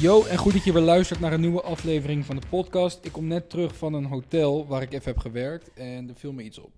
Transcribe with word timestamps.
Yo, 0.00 0.24
en 0.24 0.36
goed 0.36 0.52
dat 0.52 0.64
je 0.64 0.72
weer 0.72 0.82
luistert 0.82 1.20
naar 1.20 1.32
een 1.32 1.40
nieuwe 1.40 1.62
aflevering 1.62 2.24
van 2.24 2.36
de 2.36 2.46
podcast. 2.48 3.04
Ik 3.04 3.12
kom 3.12 3.26
net 3.26 3.50
terug 3.50 3.76
van 3.76 3.94
een 3.94 4.04
hotel 4.04 4.66
waar 4.66 4.82
ik 4.82 4.92
even 4.92 5.12
heb 5.12 5.18
gewerkt 5.18 5.70
en 5.74 6.08
er 6.08 6.14
viel 6.14 6.32
me 6.32 6.42
iets 6.42 6.58
op. 6.58 6.70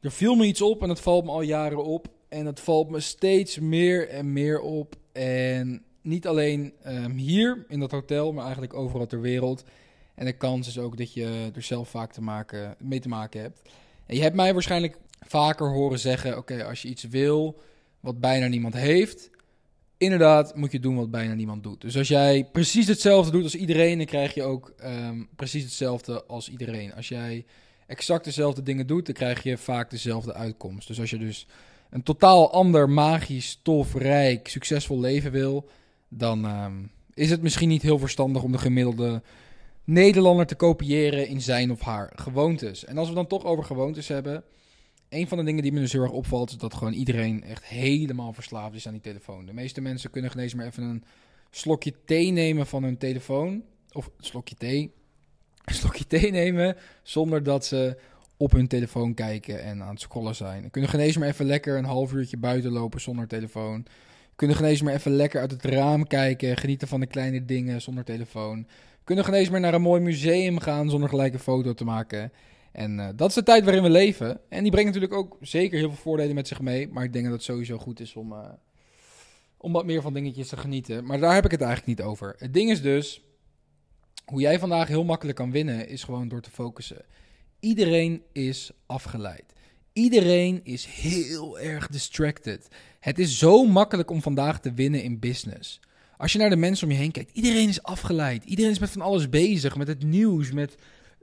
Er 0.00 0.12
viel 0.12 0.34
me 0.34 0.44
iets 0.44 0.62
op 0.62 0.82
en 0.82 0.88
het 0.88 1.00
valt 1.00 1.24
me 1.24 1.30
al 1.30 1.42
jaren 1.42 1.84
op. 1.84 2.08
En 2.28 2.46
het 2.46 2.60
valt 2.60 2.90
me 2.90 3.00
steeds 3.00 3.58
meer 3.58 4.08
en 4.08 4.32
meer 4.32 4.60
op. 4.60 4.94
En 5.12 5.82
niet 6.02 6.26
alleen 6.26 6.72
ehm, 6.82 7.10
hier 7.10 7.64
in 7.68 7.80
dat 7.80 7.90
hotel, 7.90 8.32
maar 8.32 8.42
eigenlijk 8.42 8.74
overal 8.74 9.06
ter 9.06 9.20
wereld. 9.20 9.64
En 10.14 10.24
de 10.24 10.32
kans 10.32 10.68
is 10.68 10.78
ook 10.78 10.96
dat 10.96 11.12
je 11.12 11.50
er 11.54 11.62
zelf 11.62 11.88
vaak 11.88 12.12
te 12.12 12.22
maken, 12.22 12.74
mee 12.78 13.00
te 13.00 13.08
maken 13.08 13.40
hebt. 13.40 13.62
En 14.06 14.16
je 14.16 14.22
hebt 14.22 14.36
mij 14.36 14.52
waarschijnlijk 14.52 14.96
vaker 15.20 15.68
horen 15.68 15.98
zeggen: 15.98 16.36
oké, 16.36 16.64
als 16.64 16.82
je 16.82 16.88
iets 16.88 17.04
wil 17.04 17.60
wat 18.00 18.20
bijna 18.20 18.46
niemand 18.46 18.74
heeft, 18.74 19.30
inderdaad 19.96 20.54
moet 20.56 20.72
je 20.72 20.80
doen 20.80 20.96
wat 20.96 21.10
bijna 21.10 21.34
niemand 21.34 21.62
doet. 21.62 21.80
Dus 21.80 21.96
als 21.96 22.08
jij 22.08 22.48
precies 22.52 22.86
hetzelfde 22.86 23.32
doet 23.32 23.42
als 23.42 23.54
iedereen, 23.54 23.98
dan 23.98 24.06
krijg 24.06 24.34
je 24.34 24.42
ook 24.42 24.72
ehm, 24.78 25.22
precies 25.36 25.62
hetzelfde 25.62 26.24
als 26.24 26.48
iedereen. 26.48 26.94
Als 26.94 27.08
jij 27.08 27.44
exact 27.86 28.24
dezelfde 28.24 28.62
dingen 28.62 28.86
doet, 28.86 29.06
dan 29.06 29.14
krijg 29.14 29.42
je 29.42 29.58
vaak 29.58 29.90
dezelfde 29.90 30.34
uitkomst. 30.34 30.88
Dus 30.88 31.00
als 31.00 31.10
je 31.10 31.18
dus 31.18 31.46
een 31.90 32.02
totaal 32.02 32.52
ander, 32.52 32.90
magisch, 32.90 33.60
tof, 33.62 33.94
rijk, 33.94 34.48
succesvol 34.48 35.00
leven 35.00 35.30
wil, 35.30 35.68
dan 36.08 36.44
ehm, 36.44 36.74
is 37.14 37.30
het 37.30 37.42
misschien 37.42 37.68
niet 37.68 37.82
heel 37.82 37.98
verstandig 37.98 38.42
om 38.42 38.52
de 38.52 38.58
gemiddelde 38.58 39.22
Nederlander 39.84 40.46
te 40.46 40.54
kopiëren 40.54 41.26
in 41.26 41.40
zijn 41.40 41.70
of 41.70 41.80
haar 41.80 42.12
gewoontes. 42.14 42.84
En 42.84 42.98
als 42.98 43.08
we 43.08 43.14
dan 43.14 43.26
toch 43.26 43.44
over 43.44 43.64
gewoontes 43.64 44.08
hebben, 44.08 44.44
een 45.10 45.28
van 45.28 45.38
de 45.38 45.44
dingen 45.44 45.62
die 45.62 45.72
me 45.72 45.80
dus 45.80 45.92
heel 45.92 46.02
erg 46.02 46.10
opvalt, 46.10 46.50
is 46.50 46.56
dat 46.56 46.74
gewoon 46.74 46.92
iedereen 46.92 47.44
echt 47.44 47.64
helemaal 47.64 48.32
verslaafd 48.32 48.74
is 48.74 48.86
aan 48.86 48.92
die 48.92 49.02
telefoon. 49.02 49.46
De 49.46 49.52
meeste 49.52 49.80
mensen 49.80 50.10
kunnen 50.10 50.30
geen 50.30 50.42
eens 50.42 50.54
even 50.54 50.82
een 50.82 51.04
slokje 51.50 51.94
thee 52.04 52.30
nemen 52.30 52.66
van 52.66 52.82
hun 52.82 52.98
telefoon. 52.98 53.62
Of 53.92 54.06
een 54.06 54.24
slokje 54.24 54.54
thee. 54.54 54.92
Een 55.64 55.74
slokje 55.82 56.06
thee 56.06 56.30
nemen 56.30 56.76
zonder 57.02 57.42
dat 57.42 57.66
ze 57.66 57.96
op 58.36 58.52
hun 58.52 58.68
telefoon 58.68 59.14
kijken 59.14 59.62
en 59.62 59.82
aan 59.82 59.90
het 59.90 60.00
scrollen 60.00 60.34
zijn. 60.34 60.70
Kunnen 60.70 60.90
geen 60.90 61.00
eens 61.00 61.16
meer 61.16 61.28
even 61.28 61.46
lekker 61.46 61.78
een 61.78 61.84
half 61.84 62.12
uurtje 62.12 62.36
buiten 62.36 62.72
lopen 62.72 63.00
zonder 63.00 63.26
telefoon. 63.26 63.86
Kunnen 64.36 64.56
geen 64.56 64.66
eens 64.66 64.80
even 64.80 65.12
lekker 65.12 65.40
uit 65.40 65.50
het 65.50 65.64
raam 65.64 66.06
kijken, 66.06 66.56
genieten 66.56 66.88
van 66.88 67.00
de 67.00 67.06
kleine 67.06 67.44
dingen 67.44 67.82
zonder 67.82 68.04
telefoon. 68.04 68.66
Kunnen 69.04 69.24
geen 69.24 69.34
eens 69.34 69.50
meer 69.50 69.60
naar 69.60 69.74
een 69.74 69.82
mooi 69.82 70.00
museum 70.00 70.58
gaan 70.58 70.90
zonder 70.90 71.08
gelijk 71.08 71.32
een 71.32 71.38
foto 71.38 71.74
te 71.74 71.84
maken. 71.84 72.32
En 72.72 73.00
eh, 73.00 73.08
dat 73.16 73.28
is 73.28 73.34
de 73.34 73.42
tijd 73.42 73.64
waarin 73.64 73.82
we 73.82 73.90
leven. 73.90 74.40
En 74.48 74.62
die 74.62 74.72
brengt 74.72 74.94
natuurlijk 74.94 75.20
ook 75.20 75.36
zeker 75.40 75.78
heel 75.78 75.88
veel 75.88 76.02
voordelen 76.02 76.34
met 76.34 76.48
zich 76.48 76.60
mee. 76.60 76.88
Maar 76.88 77.04
ik 77.04 77.12
denk 77.12 77.24
dat 77.24 77.34
het 77.34 77.42
sowieso 77.42 77.78
goed 77.78 78.00
is 78.00 78.16
om, 78.16 78.32
uh, 78.32 78.48
om 79.56 79.72
wat 79.72 79.84
meer 79.84 80.02
van 80.02 80.12
dingetjes 80.12 80.48
te 80.48 80.56
genieten. 80.56 81.04
Maar 81.04 81.20
daar 81.20 81.34
heb 81.34 81.44
ik 81.44 81.50
het 81.50 81.60
eigenlijk 81.60 81.98
niet 81.98 82.06
over. 82.06 82.34
Het 82.38 82.54
ding 82.54 82.70
is 82.70 82.82
dus, 82.82 83.22
hoe 84.24 84.40
jij 84.40 84.58
vandaag 84.58 84.88
heel 84.88 85.04
makkelijk 85.04 85.36
kan 85.36 85.50
winnen, 85.50 85.88
is 85.88 86.04
gewoon 86.04 86.28
door 86.28 86.40
te 86.40 86.50
focussen. 86.50 87.04
Iedereen 87.60 88.22
is 88.32 88.70
afgeleid. 88.86 89.52
Iedereen 89.92 90.60
is 90.64 90.84
heel 90.84 91.58
erg 91.58 91.88
distracted. 91.88 92.68
Het 93.00 93.18
is 93.18 93.38
zo 93.38 93.64
makkelijk 93.64 94.10
om 94.10 94.22
vandaag 94.22 94.60
te 94.60 94.72
winnen 94.72 95.02
in 95.02 95.18
business. 95.18 95.80
Als 96.16 96.32
je 96.32 96.38
naar 96.38 96.50
de 96.50 96.56
mensen 96.56 96.86
om 96.86 96.92
je 96.92 96.98
heen 96.98 97.10
kijkt, 97.10 97.30
iedereen 97.32 97.68
is 97.68 97.82
afgeleid. 97.82 98.44
Iedereen 98.44 98.70
is 98.70 98.78
met 98.78 98.90
van 98.90 99.00
alles 99.00 99.28
bezig, 99.28 99.76
met 99.76 99.88
het 99.88 100.02
nieuws, 100.02 100.52
met 100.52 100.74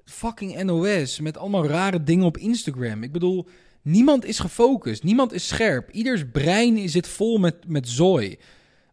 fucking 0.10 0.64
NOS, 0.64 1.20
met 1.20 1.38
allemaal 1.38 1.66
rare 1.66 2.04
dingen 2.04 2.26
op 2.26 2.38
Instagram. 2.38 3.04
Ik 3.04 3.12
bedoel, 3.12 3.48
niemand 3.82 4.26
is 4.26 4.40
gefocust, 4.40 5.04
niemand 5.04 5.34
is 5.34 5.48
scherp. 5.48 5.90
Ieders 5.92 6.24
brein 6.32 6.90
zit 6.90 7.08
vol 7.08 7.38
met, 7.38 7.56
met 7.68 7.90
zooi. 7.90 8.38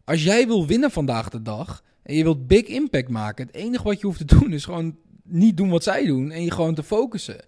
Als 0.03 0.23
jij 0.23 0.47
wil 0.47 0.67
winnen 0.67 0.91
vandaag 0.91 1.29
de 1.29 1.41
dag 1.41 1.83
en 2.03 2.15
je 2.15 2.23
wilt 2.23 2.47
big 2.47 2.63
impact 2.63 3.09
maken, 3.09 3.45
het 3.45 3.55
enige 3.55 3.83
wat 3.83 3.99
je 3.99 4.05
hoeft 4.05 4.27
te 4.27 4.37
doen 4.39 4.53
is 4.53 4.65
gewoon 4.65 4.95
niet 5.23 5.57
doen 5.57 5.69
wat 5.69 5.83
zij 5.83 6.05
doen 6.05 6.31
en 6.31 6.43
je 6.43 6.51
gewoon 6.51 6.75
te 6.75 6.83
focussen. 6.83 7.45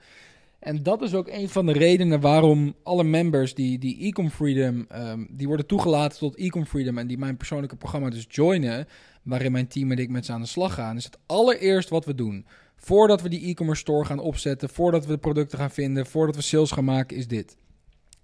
En 0.59 0.83
dat 0.83 1.01
is 1.01 1.13
ook 1.13 1.27
een 1.27 1.49
van 1.49 1.65
de 1.65 1.71
redenen 1.71 2.19
waarom 2.19 2.75
alle 2.83 3.03
members 3.03 3.53
die, 3.53 3.79
die 3.79 3.99
Ecom 3.99 4.29
Freedom, 4.29 4.87
um, 4.95 5.27
die 5.31 5.47
worden 5.47 5.65
toegelaten 5.65 6.17
tot 6.17 6.35
Ecom 6.35 6.65
Freedom 6.65 6.97
en 6.97 7.07
die 7.07 7.17
mijn 7.17 7.37
persoonlijke 7.37 7.75
programma 7.75 8.09
dus 8.09 8.25
joinen, 8.29 8.87
waarin 9.23 9.51
mijn 9.51 9.67
team 9.67 9.91
en 9.91 9.97
ik 9.97 10.09
met 10.09 10.25
ze 10.25 10.31
aan 10.31 10.41
de 10.41 10.47
slag 10.47 10.73
gaan, 10.73 10.97
is 10.97 11.03
het 11.03 11.17
allereerst 11.25 11.89
wat 11.89 12.05
we 12.05 12.15
doen. 12.15 12.45
Voordat 12.77 13.21
we 13.21 13.29
die 13.29 13.47
e-commerce 13.47 13.81
store 13.81 14.05
gaan 14.05 14.19
opzetten, 14.19 14.69
voordat 14.69 15.05
we 15.05 15.11
de 15.11 15.17
producten 15.17 15.57
gaan 15.57 15.71
vinden, 15.71 16.05
voordat 16.05 16.35
we 16.35 16.41
sales 16.41 16.71
gaan 16.71 16.85
maken, 16.85 17.17
is 17.17 17.27
dit. 17.27 17.57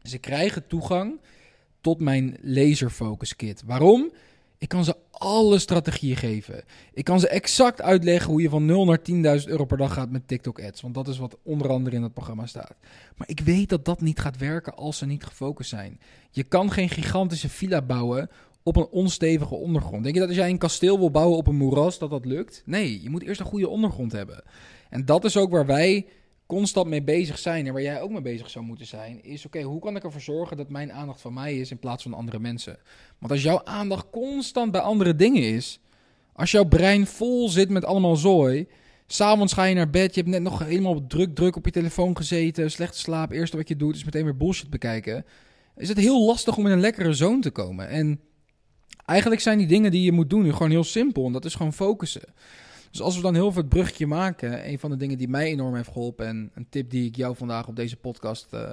Ze 0.01 0.17
krijgen 0.17 0.67
toegang 0.67 1.19
tot 1.81 1.99
mijn 1.99 2.37
laser 2.41 2.89
focus 2.89 3.35
kit. 3.35 3.63
Waarom? 3.65 4.11
Ik 4.57 4.69
kan 4.69 4.83
ze 4.83 4.95
alle 5.11 5.59
strategieën 5.59 6.15
geven. 6.15 6.63
Ik 6.93 7.03
kan 7.03 7.19
ze 7.19 7.27
exact 7.27 7.81
uitleggen 7.81 8.31
hoe 8.31 8.41
je 8.41 8.49
van 8.49 8.65
0 8.65 8.85
naar 8.85 8.99
10.000 9.41 9.47
euro 9.47 9.65
per 9.65 9.77
dag 9.77 9.93
gaat 9.93 10.09
met 10.09 10.27
TikTok 10.27 10.61
ads. 10.61 10.81
Want 10.81 10.93
dat 10.93 11.07
is 11.07 11.17
wat 11.17 11.37
onder 11.43 11.69
andere 11.69 11.95
in 11.95 12.03
het 12.03 12.13
programma 12.13 12.45
staat. 12.45 12.75
Maar 13.15 13.29
ik 13.29 13.39
weet 13.39 13.69
dat 13.69 13.85
dat 13.85 14.01
niet 14.01 14.19
gaat 14.19 14.37
werken 14.37 14.75
als 14.75 14.97
ze 14.97 15.05
niet 15.05 15.23
gefocust 15.23 15.69
zijn. 15.69 15.99
Je 16.31 16.43
kan 16.43 16.71
geen 16.71 16.89
gigantische 16.89 17.49
villa 17.49 17.81
bouwen 17.81 18.29
op 18.63 18.75
een 18.75 18.87
onstevige 18.91 19.55
ondergrond. 19.55 20.03
Denk 20.03 20.15
je 20.15 20.21
dat 20.21 20.29
als 20.29 20.37
jij 20.37 20.49
een 20.49 20.57
kasteel 20.57 20.99
wil 20.99 21.11
bouwen 21.11 21.37
op 21.37 21.47
een 21.47 21.55
moeras, 21.55 21.99
dat 21.99 22.09
dat 22.09 22.25
lukt? 22.25 22.61
Nee, 22.65 23.01
je 23.01 23.09
moet 23.09 23.23
eerst 23.23 23.39
een 23.39 23.45
goede 23.45 23.69
ondergrond 23.69 24.11
hebben. 24.11 24.43
En 24.89 25.05
dat 25.05 25.25
is 25.25 25.37
ook 25.37 25.51
waar 25.51 25.65
wij 25.65 26.05
constant 26.45 26.87
mee 26.87 27.03
bezig 27.03 27.39
zijn 27.39 27.67
en 27.67 27.73
waar 27.73 27.81
jij 27.81 28.01
ook 28.01 28.11
mee 28.11 28.21
bezig 28.21 28.49
zou 28.49 28.65
moeten 28.65 28.85
zijn, 28.85 29.23
is 29.23 29.45
oké, 29.45 29.61
hoe 29.61 29.79
kan 29.79 29.95
ik 29.95 30.03
ervoor 30.03 30.21
zorgen 30.21 30.57
dat 30.57 30.69
mijn 30.69 30.91
aandacht 30.93 31.21
van 31.21 31.33
mij 31.33 31.57
is 31.57 31.71
in 31.71 31.79
plaats 31.79 32.03
van 32.03 32.13
andere 32.13 32.39
mensen? 32.39 32.77
Want 33.19 33.31
als 33.31 33.43
jouw 33.43 33.63
aandacht 33.63 34.09
constant 34.09 34.71
bij 34.71 34.81
andere 34.81 35.15
dingen 35.15 35.43
is, 35.43 35.79
als 36.33 36.51
jouw 36.51 36.63
brein 36.63 37.07
vol 37.07 37.49
zit 37.49 37.69
met 37.69 37.85
allemaal 37.85 38.15
zooi, 38.15 38.67
s'avonds 39.07 39.53
ga 39.53 39.63
je 39.63 39.75
naar 39.75 39.89
bed, 39.89 40.15
je 40.15 40.21
hebt 40.21 40.33
net 40.33 40.41
nog 40.41 40.65
helemaal 40.65 41.07
druk 41.07 41.35
druk 41.35 41.55
op 41.55 41.65
je 41.65 41.71
telefoon 41.71 42.17
gezeten, 42.17 42.71
slechte 42.71 42.99
slaap, 42.99 43.31
eerste 43.31 43.57
wat 43.57 43.67
je 43.67 43.75
doet 43.75 43.95
is 43.95 44.03
meteen 44.03 44.23
weer 44.23 44.37
bullshit 44.37 44.69
bekijken, 44.69 45.25
is 45.75 45.89
het 45.89 45.97
heel 45.97 46.25
lastig 46.25 46.57
om 46.57 46.65
in 46.65 46.71
een 46.71 46.79
lekkere 46.79 47.13
zone 47.13 47.39
te 47.39 47.51
komen. 47.51 47.87
En 47.89 48.19
eigenlijk 49.05 49.41
zijn 49.41 49.57
die 49.57 49.67
dingen 49.67 49.91
die 49.91 50.03
je 50.03 50.11
moet 50.11 50.29
doen 50.29 50.53
gewoon 50.53 50.71
heel 50.71 50.83
simpel 50.83 51.25
en 51.25 51.31
dat 51.31 51.45
is 51.45 51.55
gewoon 51.55 51.73
focussen. 51.73 52.33
Dus 52.91 53.01
als 53.01 53.15
we 53.15 53.21
dan 53.21 53.33
heel 53.33 53.51
veel 53.51 53.61
het 53.61 53.69
bruggetje 53.69 54.07
maken, 54.07 54.69
een 54.69 54.79
van 54.79 54.89
de 54.89 54.97
dingen 54.97 55.17
die 55.17 55.27
mij 55.27 55.45
enorm 55.45 55.75
heeft 55.75 55.91
geholpen 55.91 56.27
en 56.27 56.51
een 56.53 56.67
tip 56.69 56.89
die 56.89 57.07
ik 57.07 57.15
jou 57.15 57.35
vandaag 57.35 57.67
op 57.67 57.75
deze 57.75 57.95
podcast 57.95 58.47
uh, 58.53 58.71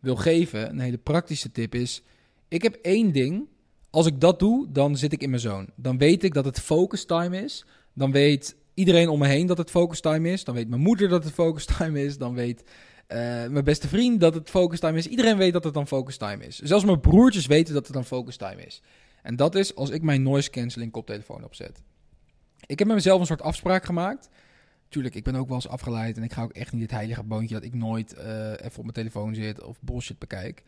wil 0.00 0.16
geven, 0.16 0.70
een 0.70 0.78
hele 0.78 0.98
praktische 0.98 1.52
tip 1.52 1.74
is, 1.74 2.02
ik 2.48 2.62
heb 2.62 2.74
één 2.74 3.12
ding, 3.12 3.46
als 3.90 4.06
ik 4.06 4.20
dat 4.20 4.38
doe, 4.38 4.66
dan 4.72 4.96
zit 4.96 5.12
ik 5.12 5.22
in 5.22 5.30
mijn 5.30 5.42
zone. 5.42 5.66
Dan 5.74 5.98
weet 5.98 6.24
ik 6.24 6.34
dat 6.34 6.44
het 6.44 6.60
focus 6.60 7.04
time 7.04 7.42
is, 7.42 7.64
dan 7.92 8.12
weet 8.12 8.56
iedereen 8.74 9.08
om 9.08 9.18
me 9.18 9.26
heen 9.26 9.46
dat 9.46 9.58
het 9.58 9.70
focus 9.70 10.00
time 10.00 10.30
is, 10.30 10.44
dan 10.44 10.54
weet 10.54 10.68
mijn 10.68 10.82
moeder 10.82 11.08
dat 11.08 11.24
het 11.24 11.32
focus 11.32 11.64
time 11.64 12.04
is, 12.04 12.18
dan 12.18 12.34
weet 12.34 12.62
uh, 13.08 13.16
mijn 13.46 13.64
beste 13.64 13.88
vriend 13.88 14.20
dat 14.20 14.34
het 14.34 14.50
focus 14.50 14.80
time 14.80 14.98
is, 14.98 15.06
iedereen 15.06 15.36
weet 15.36 15.52
dat 15.52 15.64
het 15.64 15.74
dan 15.74 15.86
focus 15.86 16.16
time 16.16 16.46
is. 16.46 16.58
Zelfs 16.58 16.84
mijn 16.84 17.00
broertjes 17.00 17.46
weten 17.46 17.74
dat 17.74 17.84
het 17.84 17.94
dan 17.94 18.04
focus 18.04 18.36
time 18.36 18.66
is. 18.66 18.82
En 19.28 19.36
dat 19.36 19.54
is 19.54 19.74
als 19.74 19.90
ik 19.90 20.02
mijn 20.02 20.22
noise 20.22 20.50
cancelling 20.50 20.92
koptelefoon 20.92 21.44
opzet. 21.44 21.82
Ik 22.66 22.78
heb 22.78 22.88
met 22.88 22.96
mezelf 22.96 23.20
een 23.20 23.26
soort 23.26 23.42
afspraak 23.42 23.84
gemaakt. 23.84 24.28
Tuurlijk, 24.88 25.14
ik 25.14 25.24
ben 25.24 25.34
ook 25.34 25.46
wel 25.46 25.56
eens 25.56 25.68
afgeleid 25.68 26.16
en 26.16 26.22
ik 26.22 26.32
ga 26.32 26.42
ook 26.42 26.52
echt 26.52 26.72
niet 26.72 26.82
het 26.82 26.90
heilige 26.90 27.22
boontje 27.22 27.54
dat 27.54 27.64
ik 27.64 27.74
nooit 27.74 28.14
uh, 28.18 28.50
even 28.50 28.76
op 28.76 28.82
mijn 28.82 28.92
telefoon 28.92 29.34
zit 29.34 29.62
of 29.62 29.78
bullshit 29.80 30.18
bekijk. 30.18 30.62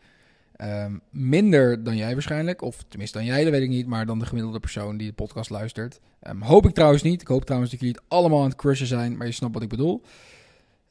Um, 0.57 1.01
minder 1.09 1.83
dan 1.83 1.95
jij 1.95 2.13
waarschijnlijk, 2.13 2.61
of 2.61 2.83
tenminste 2.87 3.17
dan 3.17 3.27
jij, 3.27 3.43
dat 3.43 3.51
weet 3.51 3.61
ik 3.61 3.69
niet, 3.69 3.87
maar 3.87 4.05
dan 4.05 4.19
de 4.19 4.25
gemiddelde 4.25 4.59
persoon 4.59 4.97
die 4.97 5.07
de 5.07 5.13
podcast 5.13 5.49
luistert. 5.49 5.99
Um, 6.27 6.41
hoop 6.41 6.65
ik 6.65 6.73
trouwens 6.73 7.03
niet. 7.03 7.21
Ik 7.21 7.27
hoop 7.27 7.45
trouwens 7.45 7.71
dat 7.71 7.79
jullie 7.79 7.95
het 7.95 8.05
allemaal 8.07 8.39
aan 8.39 8.49
het 8.49 8.57
crushen 8.57 8.87
zijn, 8.87 9.17
maar 9.17 9.27
je 9.27 9.33
snapt 9.33 9.53
wat 9.53 9.63
ik 9.63 9.69
bedoel. 9.69 10.01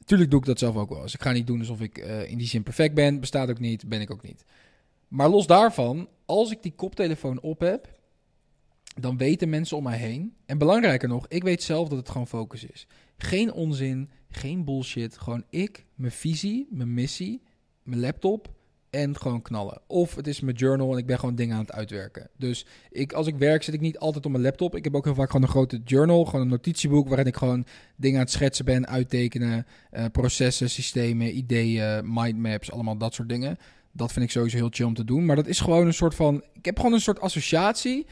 Tuurlijk 0.05 0.29
doe 0.29 0.39
ik 0.39 0.45
dat 0.45 0.59
zelf 0.59 0.75
ook 0.75 0.89
wel 0.89 1.01
eens. 1.01 1.13
Ik 1.13 1.21
ga 1.21 1.31
niet 1.31 1.47
doen 1.47 1.59
alsof 1.59 1.81
ik 1.81 1.97
uh, 1.97 2.29
in 2.29 2.37
die 2.37 2.47
zin 2.47 2.63
perfect 2.63 2.93
ben. 2.93 3.19
Bestaat 3.19 3.49
ook 3.49 3.59
niet, 3.59 3.89
ben 3.89 4.01
ik 4.01 4.11
ook 4.11 4.23
niet. 4.23 4.45
Maar 5.11 5.29
los 5.29 5.47
daarvan, 5.47 6.07
als 6.25 6.51
ik 6.51 6.63
die 6.63 6.75
koptelefoon 6.75 7.41
op 7.41 7.59
heb, 7.59 7.99
dan 8.99 9.17
weten 9.17 9.49
mensen 9.49 9.77
om 9.77 9.83
mij 9.83 9.97
heen. 9.97 10.35
En 10.45 10.57
belangrijker 10.57 11.07
nog, 11.07 11.25
ik 11.27 11.43
weet 11.43 11.63
zelf 11.63 11.89
dat 11.89 11.97
het 11.97 12.09
gewoon 12.09 12.27
focus 12.27 12.63
is. 12.63 12.87
Geen 13.17 13.53
onzin, 13.53 14.09
geen 14.29 14.65
bullshit. 14.65 15.17
Gewoon 15.17 15.43
ik, 15.49 15.85
mijn 15.95 16.11
visie, 16.11 16.67
mijn 16.69 16.93
missie, 16.93 17.41
mijn 17.83 17.99
laptop 17.99 18.53
en 18.89 19.17
gewoon 19.17 19.41
knallen. 19.41 19.81
Of 19.87 20.15
het 20.15 20.27
is 20.27 20.39
mijn 20.39 20.55
journal 20.55 20.91
en 20.91 20.97
ik 20.97 21.05
ben 21.05 21.19
gewoon 21.19 21.35
dingen 21.35 21.55
aan 21.55 21.61
het 21.61 21.71
uitwerken. 21.71 22.29
Dus 22.37 22.65
ik, 22.89 23.13
als 23.13 23.27
ik 23.27 23.35
werk 23.35 23.63
zit 23.63 23.73
ik 23.73 23.81
niet 23.81 23.99
altijd 23.99 24.25
op 24.25 24.31
mijn 24.31 24.43
laptop. 24.43 24.75
Ik 24.75 24.83
heb 24.83 24.95
ook 24.95 25.05
heel 25.05 25.15
vaak 25.15 25.27
gewoon 25.27 25.45
een 25.45 25.51
grote 25.51 25.81
journal, 25.85 26.25
gewoon 26.25 26.41
een 26.41 26.47
notitieboek 26.47 27.07
waarin 27.07 27.25
ik 27.25 27.35
gewoon 27.35 27.65
dingen 27.95 28.17
aan 28.17 28.25
het 28.25 28.33
schetsen 28.33 28.65
ben, 28.65 28.87
uittekenen, 28.87 29.65
uh, 29.91 30.05
processen, 30.11 30.69
systemen, 30.69 31.37
ideeën, 31.37 32.13
mindmaps, 32.13 32.71
allemaal 32.71 32.97
dat 32.97 33.13
soort 33.13 33.29
dingen. 33.29 33.57
Dat 33.91 34.11
vind 34.11 34.25
ik 34.25 34.31
sowieso 34.31 34.57
heel 34.57 34.69
chill 34.71 34.85
om 34.85 34.93
te 34.93 35.03
doen. 35.03 35.25
Maar 35.25 35.35
dat 35.35 35.47
is 35.47 35.59
gewoon 35.59 35.85
een 35.85 35.93
soort 35.93 36.15
van. 36.15 36.43
Ik 36.53 36.65
heb 36.65 36.77
gewoon 36.77 36.93
een 36.93 37.01
soort 37.01 37.19
associatie. 37.19 38.05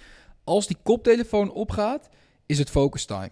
Als 0.44 0.68
die 0.68 0.78
koptelefoon 0.84 1.52
opgaat, 1.52 2.10
is 2.46 2.60
het 2.60 2.70
focus 2.70 3.06
time. 3.06 3.32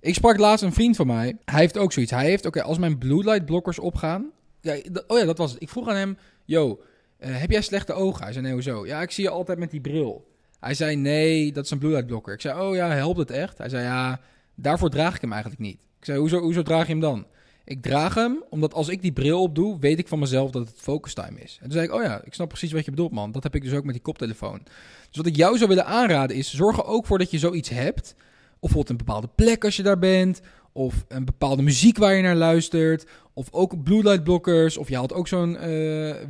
Ik 0.00 0.14
sprak 0.14 0.38
laatst 0.38 0.64
een 0.64 0.72
vriend 0.72 0.96
van 0.96 1.06
mij. 1.06 1.36
Hij 1.44 1.60
heeft 1.60 1.78
ook 1.78 1.92
zoiets. 1.92 2.12
Hij 2.12 2.24
heeft, 2.24 2.46
oké, 2.46 2.62
als 2.62 2.78
mijn 2.78 2.98
blue 2.98 3.24
light 3.24 3.44
blokkers 3.44 3.78
opgaan. 3.78 4.30
Ja, 4.60 4.76
oh 5.06 5.18
ja, 5.18 5.24
dat 5.24 5.38
was 5.38 5.52
het. 5.52 5.62
Ik 5.62 5.68
vroeg 5.68 5.88
aan 5.88 5.96
hem: 5.96 6.18
Yo, 6.44 6.80
eh, 7.18 7.40
heb 7.40 7.50
jij 7.50 7.62
slechte 7.62 7.92
ogen? 7.92 8.22
Hij 8.22 8.32
zei, 8.32 8.44
nee, 8.44 8.52
hoezo? 8.52 8.86
Ja, 8.86 9.02
ik 9.02 9.10
zie 9.10 9.24
je 9.24 9.30
altijd 9.30 9.58
met 9.58 9.70
die 9.70 9.80
bril. 9.80 10.30
Hij 10.60 10.74
zei, 10.74 10.96
nee, 10.96 11.52
dat 11.52 11.64
is 11.64 11.70
een 11.70 11.78
blue 11.78 11.90
light 11.90 12.06
blocker. 12.06 12.34
Ik 12.34 12.40
zei, 12.40 12.60
oh 12.60 12.74
ja, 12.74 12.88
helpt 12.88 13.18
het 13.18 13.30
echt? 13.30 13.58
Hij 13.58 13.68
zei, 13.68 13.84
ja, 13.84 14.20
daarvoor 14.54 14.90
draag 14.90 15.14
ik 15.14 15.20
hem 15.20 15.32
eigenlijk 15.32 15.62
niet. 15.62 15.78
Ik 15.98 16.04
zei, 16.04 16.18
hoezo, 16.18 16.40
hoezo 16.40 16.62
draag 16.62 16.86
je 16.86 16.92
hem 16.92 17.00
dan? 17.00 17.26
Ik 17.66 17.82
draag 17.82 18.14
hem 18.14 18.44
omdat 18.50 18.74
als 18.74 18.88
ik 18.88 19.02
die 19.02 19.12
bril 19.12 19.42
opdoe, 19.42 19.78
weet 19.78 19.98
ik 19.98 20.08
van 20.08 20.18
mezelf 20.18 20.50
dat 20.50 20.68
het 20.68 20.80
focus 20.80 21.14
time 21.14 21.40
is. 21.40 21.54
En 21.54 21.62
toen 21.62 21.72
zei 21.72 21.86
ik, 21.86 21.92
oh 21.92 22.02
ja, 22.02 22.20
ik 22.24 22.34
snap 22.34 22.48
precies 22.48 22.72
wat 22.72 22.84
je 22.84 22.90
bedoelt, 22.90 23.12
man. 23.12 23.32
Dat 23.32 23.42
heb 23.42 23.54
ik 23.54 23.62
dus 23.62 23.72
ook 23.72 23.84
met 23.84 23.94
die 23.94 24.02
koptelefoon. 24.02 24.60
Dus 25.08 25.16
wat 25.16 25.26
ik 25.26 25.36
jou 25.36 25.56
zou 25.56 25.68
willen 25.68 25.86
aanraden 25.86 26.36
is, 26.36 26.54
zorg 26.54 26.76
er 26.76 26.84
ook 26.84 27.06
voor 27.06 27.18
dat 27.18 27.30
je 27.30 27.38
zoiets 27.38 27.68
hebt. 27.68 28.14
Of 28.18 28.60
bijvoorbeeld 28.60 28.90
een 28.90 29.06
bepaalde 29.06 29.28
plek 29.34 29.64
als 29.64 29.76
je 29.76 29.82
daar 29.82 29.98
bent. 29.98 30.40
Of 30.72 31.04
een 31.08 31.24
bepaalde 31.24 31.62
muziek 31.62 31.98
waar 31.98 32.14
je 32.14 32.22
naar 32.22 32.36
luistert. 32.36 33.06
Of 33.32 33.48
ook 33.50 33.82
blue 33.82 34.02
light 34.02 34.24
blockers. 34.24 34.76
Of 34.76 34.88
je 34.88 34.96
haalt 34.96 35.12
ook 35.12 35.28
zo'n 35.28 35.52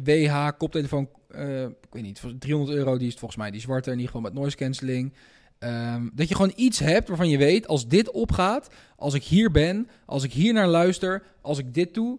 WH 0.04 0.48
koptelefoon. 0.58 1.08
Uh, 1.34 1.62
ik 1.62 1.70
weet 1.90 2.02
niet, 2.02 2.22
300 2.38 2.76
euro. 2.78 2.98
Die 2.98 3.08
is 3.08 3.14
volgens 3.14 3.40
mij 3.40 3.50
die 3.50 3.60
zwarte. 3.60 3.90
In 3.90 3.98
ieder 3.98 4.12
geval 4.12 4.30
met 4.30 4.40
noise 4.40 4.56
cancelling. 4.56 5.12
Um, 5.58 6.10
dat 6.14 6.28
je 6.28 6.34
gewoon 6.34 6.52
iets 6.56 6.78
hebt 6.78 7.08
waarvan 7.08 7.28
je 7.28 7.38
weet, 7.38 7.66
als 7.68 7.88
dit 7.88 8.10
opgaat, 8.10 8.68
als 8.96 9.14
ik 9.14 9.24
hier 9.24 9.50
ben, 9.50 9.88
als 10.06 10.22
ik 10.22 10.32
hier 10.32 10.52
naar 10.52 10.68
luister, 10.68 11.22
als 11.40 11.58
ik 11.58 11.74
dit 11.74 11.94
doe, 11.94 12.18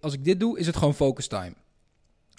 als 0.00 0.12
ik 0.12 0.24
dit 0.24 0.40
doe, 0.40 0.58
is 0.58 0.66
het 0.66 0.76
gewoon 0.76 0.94
focus 0.94 1.26
time. 1.26 1.54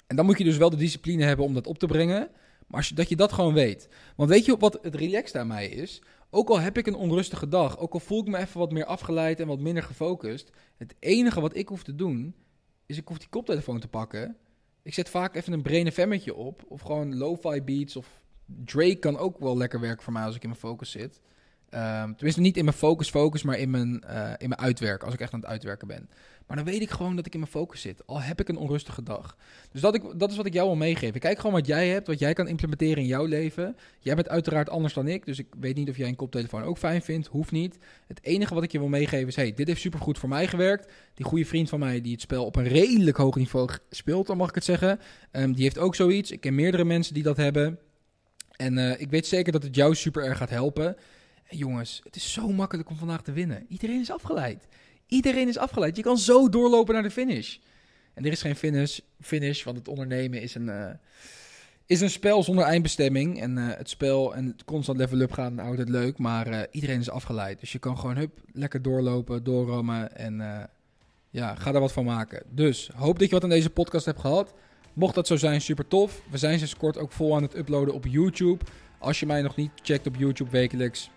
En 0.06 0.16
dan 0.16 0.24
moet 0.24 0.38
je 0.38 0.44
dus 0.44 0.56
wel 0.56 0.70
de 0.70 0.76
discipline 0.76 1.24
hebben 1.24 1.44
om 1.44 1.54
dat 1.54 1.66
op 1.66 1.78
te 1.78 1.86
brengen. 1.86 2.28
Maar 2.66 2.76
als 2.76 2.88
je, 2.88 2.94
dat 2.94 3.08
je 3.08 3.16
dat 3.16 3.32
gewoon 3.32 3.54
weet. 3.54 3.88
Want 4.16 4.30
weet 4.30 4.44
je 4.44 4.56
wat 4.56 4.78
het 4.82 4.94
relaxed 4.94 5.36
aan 5.36 5.46
mij 5.46 5.68
is? 5.68 6.02
Ook 6.30 6.48
al 6.48 6.60
heb 6.60 6.78
ik 6.78 6.86
een 6.86 6.94
onrustige 6.94 7.48
dag, 7.48 7.78
ook 7.78 7.92
al 7.92 8.00
voel 8.00 8.20
ik 8.20 8.26
me 8.26 8.38
even 8.38 8.58
wat 8.58 8.72
meer 8.72 8.84
afgeleid 8.84 9.40
en 9.40 9.46
wat 9.46 9.60
minder 9.60 9.82
gefocust. 9.82 10.50
Het 10.76 10.94
enige 10.98 11.40
wat 11.40 11.56
ik 11.56 11.68
hoef 11.68 11.82
te 11.82 11.94
doen, 11.94 12.34
is 12.86 12.96
ik 12.96 13.08
hoef 13.08 13.18
die 13.18 13.28
koptelefoon 13.28 13.80
te 13.80 13.88
pakken. 13.88 14.36
Ik 14.82 14.94
zet 14.94 15.08
vaak 15.08 15.34
even 15.34 15.52
een 15.52 15.62
brain 15.62 15.92
fm'tje 15.92 16.34
op. 16.34 16.64
Of 16.68 16.80
gewoon 16.80 17.16
lo-fi 17.16 17.62
beats 17.62 17.96
of 17.96 18.06
Drake 18.64 18.96
kan 18.96 19.18
ook 19.18 19.38
wel 19.38 19.56
lekker 19.56 19.80
werken 19.80 20.02
voor 20.02 20.12
mij 20.12 20.24
als 20.24 20.36
ik 20.36 20.42
in 20.42 20.48
mijn 20.48 20.60
focus 20.60 20.90
zit. 20.90 21.20
Um, 21.74 22.14
tenminste, 22.14 22.40
niet 22.40 22.56
in 22.56 22.64
mijn 22.64 22.76
focus, 22.76 23.10
focus, 23.10 23.42
maar 23.42 23.58
in 23.58 23.70
mijn, 23.70 24.04
uh, 24.06 24.32
in 24.38 24.48
mijn 24.48 24.60
uitwerk. 24.60 25.02
Als 25.02 25.14
ik 25.14 25.20
echt 25.20 25.32
aan 25.32 25.40
het 25.40 25.48
uitwerken 25.48 25.88
ben. 25.88 26.08
Maar 26.46 26.56
dan 26.56 26.66
weet 26.66 26.80
ik 26.80 26.90
gewoon 26.90 27.16
dat 27.16 27.26
ik 27.26 27.32
in 27.32 27.40
mijn 27.40 27.50
focus 27.50 27.80
zit. 27.80 28.06
Al 28.06 28.20
heb 28.20 28.40
ik 28.40 28.48
een 28.48 28.56
onrustige 28.56 29.02
dag. 29.02 29.36
Dus 29.72 29.80
dat, 29.80 29.94
ik, 29.94 30.02
dat 30.16 30.30
is 30.30 30.36
wat 30.36 30.46
ik 30.46 30.52
jou 30.52 30.66
wil 30.66 30.76
meegeven. 30.76 31.20
Kijk 31.20 31.36
gewoon 31.36 31.52
wat 31.52 31.66
jij 31.66 31.88
hebt, 31.88 32.06
wat 32.06 32.18
jij 32.18 32.32
kan 32.32 32.48
implementeren 32.48 32.96
in 32.96 33.08
jouw 33.08 33.24
leven. 33.24 33.76
Jij 33.98 34.14
bent 34.14 34.28
uiteraard 34.28 34.70
anders 34.70 34.94
dan 34.94 35.08
ik. 35.08 35.26
Dus 35.26 35.38
ik 35.38 35.46
weet 35.60 35.76
niet 35.76 35.88
of 35.88 35.96
jij 35.96 36.08
een 36.08 36.16
koptelefoon 36.16 36.62
ook 36.62 36.78
fijn 36.78 37.02
vindt. 37.02 37.26
Hoeft 37.26 37.52
niet. 37.52 37.78
Het 38.06 38.22
enige 38.22 38.54
wat 38.54 38.62
ik 38.62 38.72
je 38.72 38.78
wil 38.78 38.88
meegeven 38.88 39.28
is: 39.28 39.36
hey, 39.36 39.52
dit 39.54 39.66
heeft 39.66 39.80
supergoed 39.80 40.18
voor 40.18 40.28
mij 40.28 40.46
gewerkt. 40.46 40.92
Die 41.14 41.26
goede 41.26 41.44
vriend 41.44 41.68
van 41.68 41.78
mij 41.78 42.00
die 42.00 42.12
het 42.12 42.20
spel 42.20 42.44
op 42.44 42.56
een 42.56 42.68
redelijk 42.68 43.16
hoog 43.16 43.36
niveau 43.36 43.68
speelt, 43.90 44.26
dan 44.26 44.36
mag 44.36 44.48
ik 44.48 44.54
het 44.54 44.64
zeggen. 44.64 45.00
Um, 45.32 45.52
die 45.52 45.62
heeft 45.62 45.78
ook 45.78 45.94
zoiets. 45.94 46.30
Ik 46.30 46.40
ken 46.40 46.54
meerdere 46.54 46.84
mensen 46.84 47.14
die 47.14 47.22
dat 47.22 47.36
hebben. 47.36 47.78
En 48.58 48.78
uh, 48.78 49.00
ik 49.00 49.10
weet 49.10 49.26
zeker 49.26 49.52
dat 49.52 49.62
het 49.62 49.74
jou 49.74 49.94
super 49.94 50.24
erg 50.24 50.38
gaat 50.38 50.50
helpen. 50.50 50.96
En 51.46 51.56
jongens, 51.56 52.00
het 52.04 52.16
is 52.16 52.32
zo 52.32 52.52
makkelijk 52.52 52.90
om 52.90 52.96
vandaag 52.96 53.22
te 53.22 53.32
winnen. 53.32 53.66
Iedereen 53.68 54.00
is 54.00 54.10
afgeleid. 54.10 54.66
Iedereen 55.06 55.48
is 55.48 55.58
afgeleid. 55.58 55.96
Je 55.96 56.02
kan 56.02 56.18
zo 56.18 56.48
doorlopen 56.48 56.94
naar 56.94 57.02
de 57.02 57.10
finish. 57.10 57.56
En 58.14 58.24
er 58.24 58.32
is 58.32 58.40
geen 58.40 58.56
finish, 58.56 58.98
finish 59.20 59.64
want 59.64 59.76
het 59.76 59.88
ondernemen 59.88 60.42
is 60.42 60.54
een, 60.54 60.66
uh, 60.66 60.90
is 61.86 62.00
een 62.00 62.10
spel 62.10 62.42
zonder 62.42 62.64
eindbestemming. 62.64 63.40
En 63.40 63.56
uh, 63.56 63.68
het 63.76 63.88
spel 63.88 64.34
en 64.34 64.46
het 64.46 64.64
constant 64.64 64.98
level 64.98 65.20
up 65.20 65.32
gaan 65.32 65.58
het 65.58 65.88
leuk. 65.88 66.18
Maar 66.18 66.66
iedereen 66.70 67.00
is 67.00 67.10
afgeleid. 67.10 67.60
Dus 67.60 67.72
je 67.72 67.78
kan 67.78 67.98
gewoon 67.98 68.16
hup, 68.16 68.40
lekker 68.52 68.82
doorlopen, 68.82 69.44
doorrammen. 69.44 70.16
En 70.16 70.68
ja, 71.30 71.54
ga 71.54 71.74
er 71.74 71.80
wat 71.80 71.92
van 71.92 72.04
maken. 72.04 72.42
Dus 72.50 72.90
hoop 72.94 73.18
dat 73.18 73.28
je 73.28 73.34
wat 73.34 73.44
aan 73.44 73.50
deze 73.50 73.70
podcast 73.70 74.04
hebt 74.04 74.20
gehad. 74.20 74.54
Mocht 74.98 75.14
dat 75.14 75.26
zo 75.26 75.36
zijn, 75.36 75.60
super 75.60 75.88
tof. 75.88 76.20
We 76.30 76.38
zijn 76.38 76.58
sinds 76.58 76.76
kort 76.76 76.98
ook 76.98 77.12
vol 77.12 77.36
aan 77.36 77.42
het 77.42 77.56
uploaden 77.56 77.94
op 77.94 78.06
YouTube. 78.06 78.64
Als 78.98 79.20
je 79.20 79.26
mij 79.26 79.42
nog 79.42 79.56
niet 79.56 79.70
checkt 79.82 80.06
op 80.06 80.16
YouTube 80.16 80.50
wekelijks, 80.50 81.10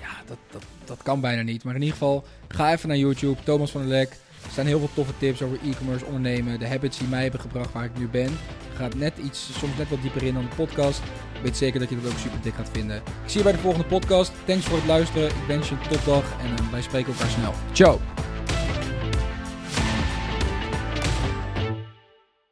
ja, 0.00 0.08
dat, 0.26 0.36
dat, 0.50 0.62
dat 0.84 1.02
kan 1.02 1.20
bijna 1.20 1.42
niet. 1.42 1.64
Maar 1.64 1.74
in 1.74 1.80
ieder 1.80 1.96
geval, 1.96 2.24
ga 2.48 2.72
even 2.72 2.88
naar 2.88 2.96
YouTube, 2.96 3.42
Thomas 3.42 3.70
van 3.70 3.80
der 3.80 3.90
Lek. 3.90 4.10
Er 4.44 4.50
zijn 4.50 4.66
heel 4.66 4.78
veel 4.78 4.90
toffe 4.94 5.12
tips 5.18 5.42
over 5.42 5.58
e-commerce, 5.64 6.04
ondernemen, 6.04 6.58
de 6.58 6.66
habits 6.66 6.98
die 6.98 7.08
mij 7.08 7.22
hebben 7.22 7.40
gebracht 7.40 7.72
waar 7.72 7.84
ik 7.84 7.98
nu 7.98 8.08
ben. 8.08 8.38
Gaat 8.74 8.94
net 8.94 9.18
iets, 9.18 9.58
soms 9.58 9.76
net 9.76 9.88
wat 9.88 10.02
dieper 10.02 10.22
in 10.22 10.34
dan 10.34 10.42
de 10.42 10.56
podcast. 10.56 10.98
Ik 11.34 11.42
weet 11.42 11.56
zeker 11.56 11.80
dat 11.80 11.88
je 11.88 12.00
dat 12.00 12.12
ook 12.12 12.18
super 12.18 12.40
dik 12.42 12.54
gaat 12.54 12.70
vinden. 12.72 12.96
Ik 12.96 13.02
zie 13.26 13.38
je 13.38 13.44
bij 13.44 13.52
de 13.52 13.58
volgende 13.58 13.86
podcast. 13.86 14.32
Thanks 14.46 14.66
voor 14.66 14.76
het 14.76 14.86
luisteren. 14.86 15.28
Ik 15.28 15.46
wens 15.46 15.68
je 15.68 15.74
een 15.74 15.88
topdag 15.88 16.24
en 16.40 16.64
uh, 16.64 16.70
wij 16.70 16.82
spreken 16.82 17.12
elkaar 17.12 17.30
snel. 17.30 17.54
Ciao! 17.72 18.19